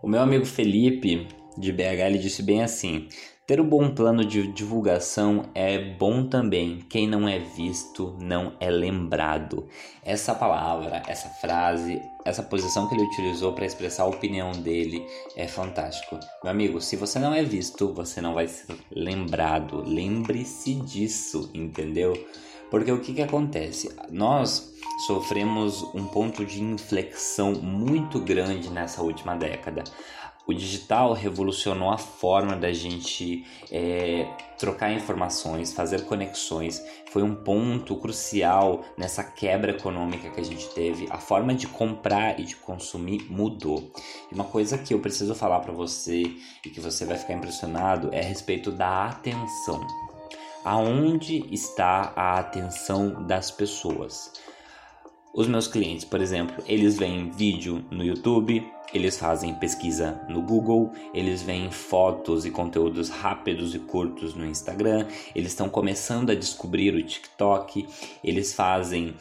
O 0.02 0.08
meu 0.08 0.20
amigo 0.20 0.44
Felipe 0.44 1.28
de 1.56 1.72
BH 1.72 2.06
ele 2.06 2.18
disse 2.18 2.42
bem 2.42 2.62
assim: 2.62 3.08
ter 3.46 3.60
um 3.60 3.68
bom 3.68 3.92
plano 3.92 4.24
de 4.24 4.46
divulgação 4.46 5.50
é 5.54 5.76
bom 5.76 6.26
também. 6.26 6.78
Quem 6.88 7.08
não 7.08 7.28
é 7.28 7.38
visto 7.38 8.16
não 8.20 8.54
é 8.60 8.70
lembrado. 8.70 9.66
Essa 10.04 10.34
palavra, 10.34 11.02
essa 11.08 11.28
frase, 11.28 12.00
essa 12.24 12.42
posição 12.42 12.88
que 12.88 12.94
ele 12.94 13.04
utilizou 13.04 13.52
para 13.52 13.66
expressar 13.66 14.04
a 14.04 14.08
opinião 14.08 14.52
dele 14.52 15.04
é 15.36 15.48
fantástico. 15.48 16.18
Meu 16.42 16.52
amigo, 16.52 16.80
se 16.80 16.94
você 16.96 17.18
não 17.18 17.34
é 17.34 17.42
visto, 17.42 17.92
você 17.92 18.20
não 18.20 18.32
vai 18.32 18.46
ser 18.46 18.76
lembrado. 18.90 19.82
Lembre-se 19.84 20.76
disso, 20.76 21.50
entendeu? 21.52 22.14
Porque 22.70 22.92
o 22.92 23.00
que, 23.00 23.12
que 23.12 23.22
acontece? 23.22 23.94
Nós 24.10 24.72
sofremos 25.06 25.82
um 25.94 26.06
ponto 26.06 26.44
de 26.44 26.62
inflexão 26.62 27.52
muito 27.54 28.20
grande 28.20 28.70
nessa 28.70 29.02
última 29.02 29.34
década. 29.34 29.84
O 30.44 30.52
digital 30.52 31.12
revolucionou 31.12 31.90
a 31.90 31.96
forma 31.96 32.56
da 32.56 32.72
gente 32.72 33.46
é, 33.70 34.26
trocar 34.58 34.92
informações, 34.92 35.72
fazer 35.72 36.04
conexões. 36.04 36.82
Foi 37.12 37.22
um 37.22 37.34
ponto 37.34 37.94
crucial 37.96 38.84
nessa 38.98 39.22
quebra 39.22 39.70
econômica 39.70 40.30
que 40.30 40.40
a 40.40 40.44
gente 40.44 40.68
teve. 40.70 41.06
A 41.10 41.18
forma 41.18 41.54
de 41.54 41.68
comprar 41.68 42.40
e 42.40 42.44
de 42.44 42.56
consumir 42.56 43.24
mudou. 43.30 43.92
E 44.30 44.34
uma 44.34 44.44
coisa 44.44 44.76
que 44.76 44.92
eu 44.92 44.98
preciso 44.98 45.32
falar 45.32 45.60
para 45.60 45.72
você 45.72 46.22
e 46.66 46.70
que 46.70 46.80
você 46.80 47.04
vai 47.04 47.16
ficar 47.16 47.34
impressionado 47.34 48.10
é 48.12 48.18
a 48.18 48.24
respeito 48.24 48.72
da 48.72 49.06
atenção. 49.06 49.86
Aonde 50.64 51.46
está 51.54 52.12
a 52.16 52.38
atenção 52.40 53.26
das 53.26 53.50
pessoas? 53.52 54.32
Os 55.34 55.46
meus 55.46 55.66
clientes, 55.66 56.04
por 56.04 56.20
exemplo, 56.20 56.62
eles 56.66 56.98
veem 56.98 57.30
vídeo 57.30 57.84
no 57.90 58.04
YouTube, 58.04 58.70
eles 58.92 59.18
fazem 59.18 59.54
pesquisa 59.54 60.20
no 60.28 60.42
Google, 60.42 60.92
eles 61.14 61.42
veem 61.42 61.70
fotos 61.70 62.44
e 62.44 62.50
conteúdos 62.50 63.08
rápidos 63.08 63.74
e 63.74 63.78
curtos 63.78 64.34
no 64.34 64.46
Instagram, 64.46 65.06
eles 65.34 65.52
estão 65.52 65.68
começando 65.68 66.30
a 66.30 66.34
descobrir 66.34 66.94
o 66.94 67.02
TikTok, 67.02 67.86
eles 68.22 68.52
fazem 68.52 69.14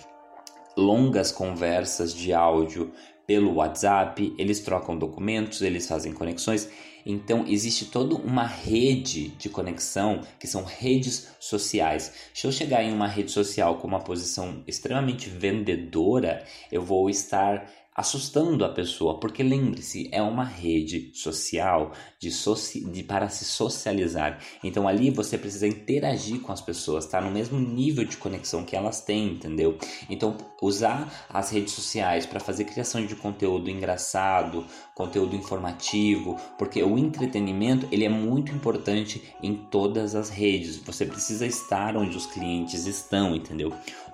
longas 0.75 1.31
conversas 1.31 2.13
de 2.13 2.33
áudio 2.33 2.91
pelo 3.25 3.55
WhatsApp, 3.55 4.33
eles 4.37 4.59
trocam 4.59 4.97
documentos, 4.97 5.61
eles 5.61 5.87
fazem 5.87 6.11
conexões. 6.11 6.69
Então 7.05 7.45
existe 7.47 7.85
toda 7.85 8.15
uma 8.15 8.45
rede 8.45 9.29
de 9.29 9.49
conexão 9.49 10.21
que 10.39 10.47
são 10.47 10.63
redes 10.63 11.29
sociais. 11.39 12.13
Se 12.33 12.45
eu 12.45 12.51
chegar 12.51 12.83
em 12.83 12.93
uma 12.93 13.07
rede 13.07 13.31
social 13.31 13.77
com 13.77 13.87
uma 13.87 14.01
posição 14.01 14.63
extremamente 14.67 15.29
vendedora, 15.29 16.45
eu 16.71 16.81
vou 16.81 17.09
estar 17.09 17.67
assustando 17.95 18.63
a 18.63 18.69
pessoa, 18.69 19.19
porque 19.19 19.43
lembre-se, 19.43 20.09
é 20.11 20.21
uma 20.21 20.45
rede 20.45 21.11
social 21.13 21.91
de, 22.19 22.31
soci... 22.31 22.85
de 22.89 23.03
para 23.03 23.27
se 23.29 23.43
socializar. 23.43 24.39
Então 24.63 24.87
ali 24.87 25.09
você 25.09 25.37
precisa 25.37 25.67
interagir 25.67 26.39
com 26.39 26.51
as 26.51 26.61
pessoas, 26.61 27.05
tá 27.05 27.19
no 27.19 27.29
mesmo 27.29 27.59
nível 27.59 28.05
de 28.05 28.15
conexão 28.15 28.63
que 28.63 28.75
elas 28.75 29.01
têm, 29.01 29.33
entendeu? 29.33 29.77
Então 30.09 30.37
usar 30.61 31.27
as 31.29 31.49
redes 31.49 31.73
sociais 31.73 32.25
para 32.25 32.39
fazer 32.39 32.63
criação 32.65 33.05
de 33.05 33.15
conteúdo 33.15 33.69
engraçado, 33.69 34.65
conteúdo 34.95 35.35
informativo, 35.35 36.39
porque 36.57 36.81
o 36.81 36.97
entretenimento 36.97 37.87
ele 37.91 38.05
é 38.05 38.09
muito 38.09 38.51
importante 38.53 39.21
em 39.43 39.55
todas 39.55 40.15
as 40.15 40.29
redes. 40.29 40.77
Você 40.77 41.05
precisa 41.05 41.45
estar 41.45 41.97
onde 41.97 42.15
os 42.15 42.25
clientes 42.25 42.85
estão, 42.85 43.35
entendeu? 43.35 43.73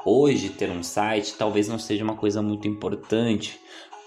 Hoje 0.10 0.48
ter 0.48 0.72
um 0.72 0.82
site 0.84 1.34
talvez 1.34 1.68
não 1.68 1.78
seja 1.78 2.02
uma 2.02 2.16
coisa 2.16 2.42
muito 2.42 2.66
importante, 2.66 3.60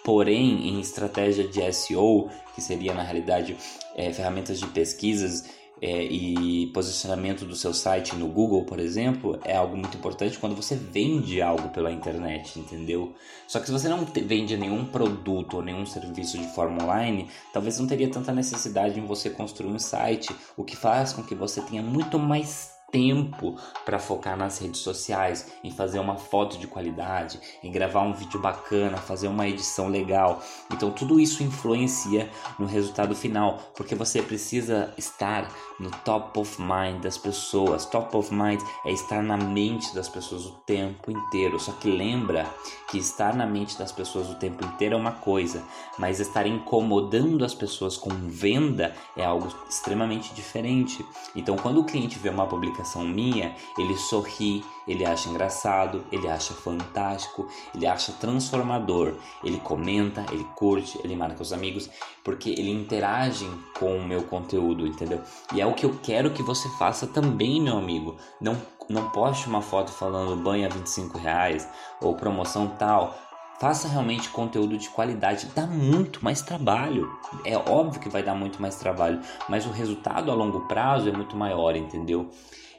porém 0.02 0.66
em 0.66 0.80
estratégia 0.80 1.47
de 1.47 1.61
SEO, 1.75 2.30
que 2.54 2.62
seria 2.62 2.95
na 2.95 3.02
realidade 3.02 3.54
é, 3.95 4.11
ferramentas 4.11 4.59
de 4.59 4.66
pesquisas 4.69 5.50
é, 5.83 6.04
e 6.04 6.69
posicionamento 6.69 7.45
do 7.45 7.54
seu 7.54 7.75
site 7.75 8.16
no 8.16 8.28
Google, 8.28 8.64
por 8.64 8.80
exemplo, 8.80 9.38
é 9.45 9.54
algo 9.54 9.76
muito 9.76 9.95
importante 9.95 10.38
quando 10.38 10.57
você 10.57 10.75
vende 10.75 11.42
algo 11.42 11.69
pela 11.69 11.92
internet, 11.92 12.59
entendeu? 12.59 13.14
Só 13.47 13.61
que 13.61 13.66
se 13.66 13.73
você 13.73 13.87
não 13.87 14.07
vende 14.07 14.57
nenhum 14.57 14.87
produto 14.87 15.59
ou 15.59 15.62
nenhum 15.62 15.85
serviço 15.85 16.38
de 16.38 16.49
forma 16.54 16.83
online, 16.83 17.28
talvez 17.52 17.78
não 17.78 17.87
teria 17.87 18.09
tanta 18.09 18.33
necessidade 18.33 18.99
em 18.99 19.04
você 19.04 19.28
construir 19.28 19.71
um 19.71 19.78
site, 19.78 20.35
o 20.57 20.64
que 20.64 20.76
faz 20.76 21.12
com 21.12 21.23
que 21.23 21.35
você 21.35 21.61
tenha 21.61 21.83
muito 21.83 22.19
mais 22.19 22.79
tempo 22.90 23.56
para 23.85 23.99
focar 23.99 24.37
nas 24.37 24.59
redes 24.59 24.80
sociais, 24.80 25.52
em 25.62 25.70
fazer 25.70 25.99
uma 25.99 26.16
foto 26.16 26.59
de 26.59 26.66
qualidade, 26.66 27.40
em 27.62 27.70
gravar 27.70 28.02
um 28.02 28.12
vídeo 28.12 28.40
bacana, 28.40 28.97
fazer 28.97 29.28
uma 29.28 29.49
edição 29.49 29.88
legal. 29.88 30.42
Então 30.73 30.90
tudo 30.90 31.20
isso 31.20 31.42
influencia 31.42 32.30
no 32.59 32.66
resultado 32.66 33.14
final, 33.14 33.59
porque 33.76 33.94
você 33.94 34.23
precisa 34.23 34.92
estar 34.97 35.49
no 35.78 35.90
top 36.04 36.38
of 36.38 36.61
mind 36.61 37.02
das 37.02 37.16
pessoas. 37.16 37.87
Top 37.87 38.14
of 38.16 38.32
mind 38.32 38.61
é 38.85 38.92
estar 38.92 39.23
na 39.23 39.37
mente 39.37 39.94
das 39.94 40.09
pessoas 40.09 40.44
o 40.47 40.52
tempo 40.66 41.11
inteiro. 41.11 41.59
Só 41.59 41.73
que 41.73 41.88
lembra 41.88 42.47
que 42.90 42.99
estar 42.99 43.35
na 43.35 43.47
mente 43.47 43.78
das 43.78 43.92
pessoas 43.92 44.28
o 44.28 44.35
tempo 44.35 44.64
inteiro 44.64 44.94
é 44.94 44.99
uma 44.99 45.12
coisa, 45.12 45.62
mas 45.99 46.20
estar 46.20 46.47
incomodando 46.47 47.44
as 47.44 47.54
pessoas 47.54 47.97
com 47.97 48.11
venda 48.11 48.94
é 49.16 49.25
algo 49.25 49.49
extremamente 49.68 50.35
diferente. 50.35 51.04
Então 51.35 51.56
quando 51.56 51.80
o 51.80 51.85
cliente 51.85 52.18
vê 52.18 52.28
uma 52.28 52.47
publicação 52.47 52.79
publicação 52.80 53.04
minha, 53.04 53.54
ele 53.78 53.96
sorri, 53.96 54.64
ele 54.88 55.04
acha 55.04 55.28
engraçado, 55.28 56.04
ele 56.10 56.28
acha 56.28 56.54
fantástico, 56.54 57.46
ele 57.75 57.87
acha 57.87 58.12
transformador. 58.12 59.14
Ele 59.44 59.58
comenta, 59.58 60.25
ele 60.32 60.44
curte, 60.56 60.99
ele 61.04 61.14
marca 61.14 61.42
os 61.42 61.52
amigos, 61.52 61.88
porque 62.25 62.50
ele 62.50 62.70
interage 62.70 63.49
com 63.78 63.96
o 63.96 64.04
meu 64.04 64.22
conteúdo, 64.25 64.87
entendeu? 64.87 65.20
E 65.54 65.60
é 65.60 65.66
o 65.66 65.75
que 65.75 65.87
eu 65.87 65.99
quero 66.02 66.30
que 66.30 66.42
você 66.42 66.68
faça 66.70 67.06
também, 67.06 67.60
meu 67.60 67.76
amigo. 67.76 68.16
Não, 68.40 68.56
não 68.88 69.10
poste 69.10 69.46
uma 69.46 69.62
foto 69.62 69.92
falando 69.92 70.42
banha 70.42 70.68
25 70.68 71.18
reais 71.18 71.68
ou 72.00 72.16
promoção 72.16 72.68
tal 72.78 73.29
faça 73.60 73.86
realmente 73.86 74.30
conteúdo 74.30 74.78
de 74.78 74.88
qualidade. 74.88 75.48
Dá 75.54 75.66
muito 75.66 76.24
mais 76.24 76.40
trabalho. 76.40 77.12
É 77.44 77.56
óbvio 77.58 78.00
que 78.00 78.08
vai 78.08 78.22
dar 78.22 78.34
muito 78.34 78.60
mais 78.60 78.76
trabalho, 78.76 79.20
mas 79.48 79.66
o 79.66 79.70
resultado 79.70 80.30
a 80.30 80.34
longo 80.34 80.62
prazo 80.66 81.10
é 81.10 81.12
muito 81.12 81.36
maior, 81.36 81.76
entendeu? 81.76 82.30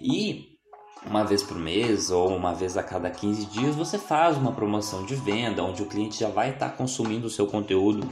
E 0.02 0.58
uma 1.06 1.24
vez 1.24 1.44
por 1.44 1.58
mês 1.58 2.10
ou 2.10 2.36
uma 2.36 2.54
vez 2.54 2.78
a 2.78 2.84
cada 2.84 3.10
15 3.10 3.46
dias 3.46 3.76
você 3.76 3.98
faz 3.98 4.38
uma 4.38 4.52
promoção 4.52 5.06
de 5.06 5.16
venda 5.16 5.64
onde 5.64 5.84
o 5.84 5.88
cliente 5.88 6.20
já 6.20 6.30
vai 6.30 6.52
estar 6.52 6.70
consumindo 6.72 7.28
o 7.28 7.30
seu 7.30 7.48
conteúdo 7.48 8.08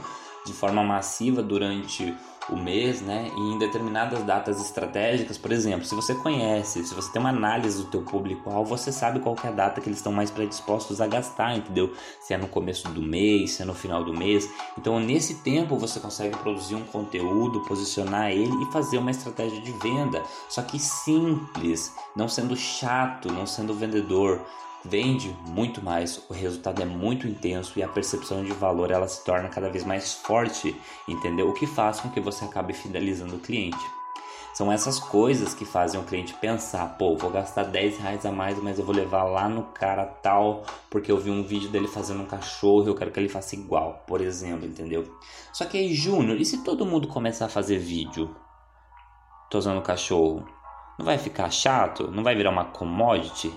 de 0.46 0.52
forma 0.52 0.82
massiva 0.82 1.42
durante 1.42 2.16
o 2.50 2.56
mês, 2.56 3.00
né? 3.00 3.30
E 3.36 3.40
em 3.40 3.58
determinadas 3.58 4.22
datas 4.24 4.60
estratégicas, 4.60 5.38
por 5.38 5.52
exemplo, 5.52 5.84
se 5.84 5.94
você 5.94 6.14
conhece, 6.14 6.84
se 6.84 6.94
você 6.94 7.10
tem 7.12 7.20
uma 7.20 7.30
análise 7.30 7.82
do 7.82 7.90
teu 7.90 8.02
público-alvo, 8.02 8.76
você 8.76 8.90
sabe 8.92 9.20
qual 9.20 9.36
é 9.42 9.48
a 9.48 9.52
data 9.52 9.80
que 9.80 9.88
eles 9.88 9.98
estão 9.98 10.12
mais 10.12 10.30
predispostos 10.30 11.00
a 11.00 11.06
gastar, 11.06 11.56
entendeu? 11.56 11.92
Se 12.20 12.34
é 12.34 12.38
no 12.38 12.48
começo 12.48 12.88
do 12.88 13.02
mês, 13.02 13.52
se 13.52 13.62
é 13.62 13.64
no 13.64 13.74
final 13.74 14.04
do 14.04 14.12
mês. 14.12 14.48
Então, 14.78 14.98
nesse 14.98 15.42
tempo 15.42 15.76
você 15.76 16.00
consegue 16.00 16.36
produzir 16.38 16.74
um 16.74 16.84
conteúdo, 16.84 17.64
posicionar 17.64 18.30
ele 18.30 18.54
e 18.62 18.72
fazer 18.72 18.98
uma 18.98 19.10
estratégia 19.10 19.60
de 19.60 19.72
venda, 19.72 20.22
só 20.48 20.62
que 20.62 20.78
simples, 20.78 21.94
não 22.16 22.28
sendo 22.28 22.56
chato, 22.56 23.32
não 23.32 23.46
sendo 23.46 23.74
vendedor 23.74 24.40
vende 24.84 25.34
muito 25.46 25.82
mais, 25.82 26.24
o 26.28 26.32
resultado 26.32 26.80
é 26.82 26.84
muito 26.84 27.26
intenso 27.26 27.78
e 27.78 27.82
a 27.82 27.88
percepção 27.88 28.44
de 28.44 28.52
valor 28.52 28.90
ela 28.90 29.06
se 29.06 29.24
torna 29.24 29.48
cada 29.48 29.68
vez 29.68 29.84
mais 29.84 30.14
forte, 30.14 30.74
entendeu? 31.08 31.48
O 31.48 31.54
que 31.54 31.66
faz 31.66 32.00
com 32.00 32.10
que 32.10 32.20
você 32.20 32.44
acabe 32.44 32.72
fidelizando 32.72 33.36
o 33.36 33.40
cliente. 33.40 33.84
São 34.54 34.70
essas 34.70 34.98
coisas 34.98 35.54
que 35.54 35.64
fazem 35.64 36.00
o 36.00 36.04
cliente 36.04 36.34
pensar, 36.34 36.98
pô, 36.98 37.16
vou 37.16 37.30
gastar 37.30 37.64
10 37.64 37.98
reais 37.98 38.26
a 38.26 38.32
mais, 38.32 38.60
mas 38.60 38.78
eu 38.78 38.84
vou 38.84 38.94
levar 38.94 39.24
lá 39.24 39.48
no 39.48 39.62
cara 39.64 40.04
tal, 40.04 40.64
porque 40.90 41.10
eu 41.10 41.18
vi 41.18 41.30
um 41.30 41.44
vídeo 41.44 41.70
dele 41.70 41.86
fazendo 41.86 42.22
um 42.22 42.26
cachorro 42.26 42.84
e 42.84 42.88
eu 42.88 42.94
quero 42.94 43.12
que 43.12 43.20
ele 43.20 43.28
faça 43.28 43.54
igual, 43.54 44.02
por 44.06 44.20
exemplo, 44.20 44.66
entendeu? 44.66 45.04
Só 45.52 45.64
que 45.66 45.78
aí, 45.78 45.94
Júnior, 45.94 46.38
e 46.38 46.44
se 46.44 46.64
todo 46.64 46.84
mundo 46.84 47.06
começar 47.06 47.46
a 47.46 47.48
fazer 47.48 47.78
vídeo? 47.78 48.34
tosando 49.50 49.80
o 49.80 49.82
cachorro? 49.82 50.46
Não 50.96 51.04
vai 51.04 51.18
ficar 51.18 51.50
chato? 51.50 52.10
Não 52.10 52.22
vai 52.22 52.36
virar 52.36 52.50
uma 52.50 52.66
commodity? 52.66 53.52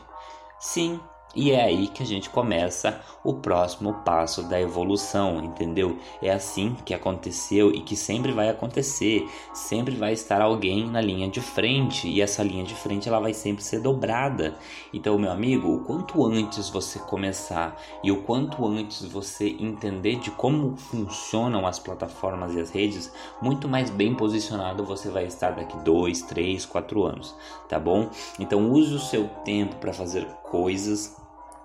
Sim, 0.60 1.00
e 1.36 1.52
é 1.52 1.64
aí 1.64 1.88
que 1.88 2.04
a 2.04 2.06
gente 2.06 2.30
começa 2.30 3.02
o 3.24 3.34
próximo 3.34 3.94
passo 4.06 4.44
da 4.44 4.60
evolução, 4.62 5.44
entendeu? 5.44 5.98
É 6.22 6.32
assim 6.32 6.76
que 6.86 6.94
aconteceu 6.94 7.72
e 7.74 7.82
que 7.82 7.96
sempre 7.96 8.32
vai 8.32 8.50
acontecer. 8.50 9.28
Sempre 9.54 9.96
vai 9.96 10.14
estar 10.14 10.42
alguém 10.42 10.88
na 10.88 11.02
linha 11.02 11.28
de 11.28 11.42
frente 11.42 12.08
e 12.08 12.22
essa 12.22 12.44
linha 12.44 12.64
de 12.64 12.76
frente 12.76 13.08
ela 13.08 13.20
vai 13.20 13.34
sempre 13.34 13.64
ser 13.64 13.80
dobrada. 13.80 14.56
Então, 14.94 15.18
meu 15.18 15.32
amigo, 15.32 15.74
o 15.74 15.80
quanto 15.80 16.24
antes 16.26 16.70
você 16.70 17.00
começar 17.00 17.82
e 18.04 18.12
o 18.12 18.22
quanto 18.22 18.66
antes 18.68 19.04
você 19.04 19.48
entender 19.60 20.18
de 20.18 20.30
como 20.32 20.78
funcionam 20.78 21.66
as 21.66 21.80
plataformas 21.80 22.54
e 22.54 22.60
as 22.60 22.70
redes, 22.70 23.12
muito 23.42 23.68
mais 23.68 23.90
bem 23.90 24.14
posicionado 24.14 24.84
você 24.84 25.10
vai 25.10 25.26
estar 25.26 25.52
daqui 25.52 25.78
dois, 25.78 26.22
três, 26.22 26.66
quatro 26.66 27.04
anos, 27.04 27.36
tá 27.68 27.80
bom? 27.80 28.10
Então, 28.40 28.72
use 28.72 28.94
o 28.94 29.00
seu 29.00 29.28
tempo 29.44 29.78
para 29.78 29.94
fazer 29.94 30.26
coisas 30.44 31.23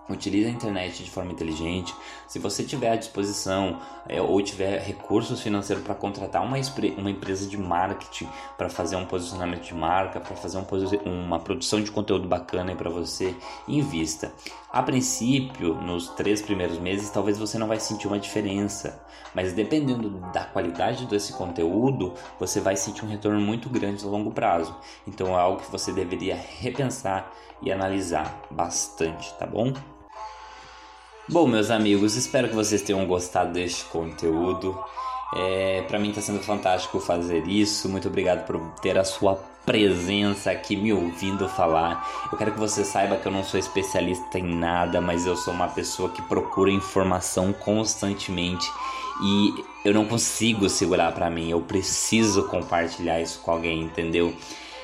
Utilize 0.08 0.48
a 0.48 0.50
internet 0.50 1.04
de 1.04 1.10
forma 1.10 1.32
inteligente. 1.32 1.94
Se 2.26 2.38
você 2.38 2.64
tiver 2.64 2.90
à 2.90 2.96
disposição 2.96 3.78
é, 4.08 4.20
ou 4.20 4.40
tiver 4.40 4.80
recursos 4.80 5.40
financeiros 5.40 5.84
para 5.84 5.94
contratar 5.94 6.42
uma, 6.42 6.56
uma 6.96 7.10
empresa 7.10 7.46
de 7.46 7.58
marketing 7.58 8.28
para 8.56 8.70
fazer 8.70 8.96
um 8.96 9.04
posicionamento 9.04 9.64
de 9.64 9.74
marca, 9.74 10.18
para 10.18 10.34
fazer 10.34 10.58
um, 10.58 11.24
uma 11.24 11.38
produção 11.38 11.82
de 11.82 11.90
conteúdo 11.90 12.26
bacana 12.26 12.74
para 12.74 12.88
você, 12.88 13.34
invista. 13.66 14.32
A 14.70 14.82
princípio, 14.82 15.74
nos 15.74 16.08
três 16.10 16.42
primeiros 16.42 16.78
meses, 16.78 17.10
talvez 17.10 17.38
você 17.38 17.58
não 17.58 17.66
vai 17.66 17.80
sentir 17.80 18.06
uma 18.06 18.18
diferença, 18.18 19.02
mas 19.34 19.52
dependendo 19.52 20.10
da 20.32 20.44
qualidade 20.44 21.06
desse 21.06 21.32
conteúdo, 21.32 22.14
você 22.38 22.60
vai 22.60 22.76
sentir 22.76 23.04
um 23.04 23.08
retorno 23.08 23.40
muito 23.40 23.68
grande 23.68 24.04
a 24.04 24.08
longo 24.08 24.30
prazo. 24.30 24.74
Então 25.06 25.28
é 25.28 25.40
algo 25.40 25.62
que 25.62 25.70
você 25.70 25.92
deveria 25.92 26.36
repensar 26.36 27.32
e 27.62 27.72
analisar 27.72 28.42
bastante, 28.50 29.32
tá 29.34 29.46
bom? 29.46 29.72
Bom, 31.30 31.46
meus 31.46 31.70
amigos, 31.70 32.16
espero 32.16 32.48
que 32.48 32.54
vocês 32.54 32.80
tenham 32.80 33.04
gostado 33.04 33.52
deste 33.52 33.84
conteúdo. 33.84 34.82
É, 35.36 35.82
para 35.82 35.98
mim 35.98 36.08
está 36.08 36.22
sendo 36.22 36.40
fantástico 36.40 36.98
fazer 37.00 37.46
isso. 37.46 37.86
Muito 37.86 38.08
obrigado 38.08 38.46
por 38.46 38.58
ter 38.80 38.96
a 38.96 39.04
sua 39.04 39.34
presença 39.66 40.50
aqui 40.50 40.74
me 40.74 40.90
ouvindo 40.90 41.46
falar. 41.46 42.28
Eu 42.32 42.38
quero 42.38 42.52
que 42.52 42.58
você 42.58 42.82
saiba 42.82 43.18
que 43.18 43.28
eu 43.28 43.32
não 43.32 43.44
sou 43.44 43.60
especialista 43.60 44.38
em 44.38 44.54
nada, 44.56 45.02
mas 45.02 45.26
eu 45.26 45.36
sou 45.36 45.52
uma 45.52 45.68
pessoa 45.68 46.08
que 46.08 46.22
procura 46.22 46.70
informação 46.70 47.52
constantemente 47.52 48.66
e 49.22 49.64
eu 49.84 49.92
não 49.92 50.06
consigo 50.06 50.66
segurar 50.70 51.12
para 51.12 51.28
mim. 51.28 51.50
Eu 51.50 51.60
preciso 51.60 52.44
compartilhar 52.44 53.20
isso 53.20 53.40
com 53.40 53.50
alguém, 53.50 53.82
entendeu? 53.82 54.34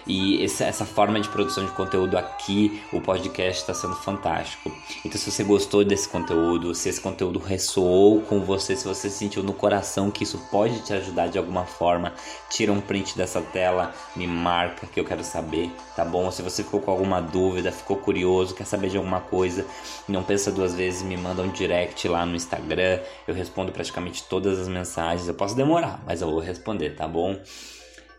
E 0.07 0.45
essa, 0.45 0.65
essa 0.65 0.85
forma 0.85 1.21
de 1.21 1.29
produção 1.29 1.65
de 1.65 1.71
conteúdo 1.73 2.17
aqui, 2.17 2.83
o 2.93 3.01
podcast 3.01 3.63
está 3.63 3.73
sendo 3.73 3.95
fantástico. 3.95 4.71
Então, 5.05 5.19
se 5.19 5.31
você 5.31 5.43
gostou 5.43 5.85
desse 5.85 6.09
conteúdo, 6.09 6.75
se 6.75 6.89
esse 6.89 7.01
conteúdo 7.01 7.39
ressoou 7.39 8.21
com 8.21 8.41
você, 8.41 8.77
se 8.77 8.87
você 8.87 9.09
sentiu 9.09 9.43
no 9.43 9.55
coração 9.55 10.11
que 10.11 10.25
isso 10.25 10.39
pode 10.51 10.81
te 10.83 10.93
ajudar 10.93 11.29
de 11.29 11.39
alguma 11.39 11.65
forma, 11.65 12.13
tira 12.51 12.73
um 12.73 12.81
print 12.81 13.17
dessa 13.17 13.41
tela, 13.41 13.95
me 14.15 14.27
marca 14.27 14.87
que 14.87 15.01
eu 15.01 15.05
quero 15.05 15.25
saber, 15.25 15.71
tá 15.97 16.05
bom? 16.05 16.31
Se 16.31 16.43
você 16.43 16.63
ficou 16.63 16.81
com 16.81 16.91
alguma 16.91 17.21
dúvida, 17.21 17.73
ficou 17.73 17.97
curioso, 17.97 18.55
quer 18.55 18.67
saber 18.67 18.91
de 18.91 18.99
alguma 18.99 19.21
coisa, 19.21 19.67
não 20.07 20.23
pensa 20.23 20.53
duas 20.53 20.75
vezes, 20.75 21.03
me 21.03 21.17
manda 21.17 21.43
um 21.43 21.49
direct 21.49 22.07
lá 22.09 22.27
no 22.27 22.37
Instagram. 22.37 23.01
Eu 23.27 23.35
respondo 23.35 23.73
praticamente 23.73 24.25
todas 24.25 24.59
as 24.59 24.69
mensagens. 24.69 25.27
Eu 25.27 25.35
posso 25.35 25.57
demorar, 25.57 26.03
mas 26.07 26.21
eu 26.21 26.31
vou 26.31 26.41
responder, 26.41 26.95
tá 26.95 27.09
bom? 27.09 27.37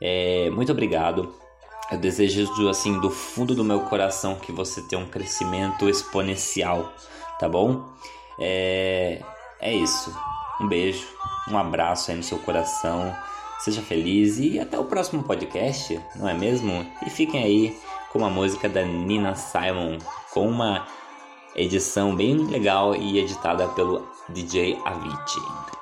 É, 0.02 0.50
muito 0.50 0.72
obrigado. 0.72 1.45
Eu 1.92 2.00
desejo 2.00 2.68
assim 2.68 3.00
do 3.00 3.12
fundo 3.12 3.54
do 3.54 3.64
meu 3.64 3.82
coração 3.82 4.36
que 4.36 4.52
você 4.52 4.82
tenha 4.82 5.02
um 5.02 5.08
crescimento 5.08 5.88
exponencial, 5.88 6.92
tá 7.40 7.48
bom? 7.48 7.86
É, 8.40 9.22
é 9.60 9.74
isso. 9.74 10.16
Um 10.60 10.68
beijo, 10.68 11.06
um 11.50 11.58
abraço 11.58 12.10
aí 12.10 12.18
no 12.18 12.24
seu 12.24 12.40
coração. 12.40 13.16
Seja 13.60 13.82
feliz 13.82 14.38
e 14.40 14.60
até 14.60 14.78
o 14.78 14.86
próximo 14.86 15.24
podcast, 15.24 16.00
não 16.16 16.28
é 16.28 16.34
mesmo? 16.34 16.86
E 17.06 17.10
fiquem 17.10 17.44
aí 17.44 17.78
com 18.12 18.26
a 18.26 18.30
música 18.30 18.68
da 18.68 18.84
Nina 18.84 19.36
Simon, 19.36 19.98
com 20.32 20.48
uma 20.48 20.88
edição 21.56 22.16
bem 22.16 22.36
legal 22.36 22.96
e 22.96 23.20
editada 23.20 23.68
pelo 23.70 24.08
DJ 24.30 24.78
Avicii. 24.84 25.75